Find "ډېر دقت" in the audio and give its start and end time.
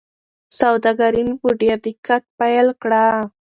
1.61-2.23